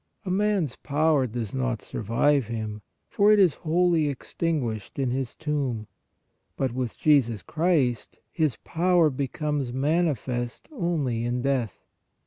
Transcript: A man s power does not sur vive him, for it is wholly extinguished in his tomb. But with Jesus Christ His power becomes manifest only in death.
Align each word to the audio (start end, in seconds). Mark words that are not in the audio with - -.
A 0.25 0.31
man 0.31 0.63
s 0.63 0.75
power 0.75 1.27
does 1.27 1.53
not 1.53 1.83
sur 1.83 2.01
vive 2.01 2.47
him, 2.47 2.81
for 3.07 3.31
it 3.31 3.37
is 3.37 3.53
wholly 3.61 4.07
extinguished 4.09 4.97
in 4.97 5.11
his 5.11 5.35
tomb. 5.35 5.85
But 6.57 6.71
with 6.71 6.97
Jesus 6.97 7.43
Christ 7.43 8.19
His 8.31 8.55
power 8.63 9.11
becomes 9.11 9.71
manifest 9.71 10.67
only 10.71 11.23
in 11.23 11.43
death. 11.43 11.85